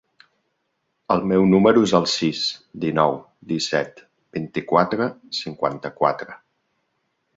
[1.15, 2.41] El meu número es el sis,
[2.85, 3.13] dinou,
[3.53, 4.01] disset,
[4.39, 5.11] vint-i-quatre,
[5.43, 6.39] cinquanta-quatre.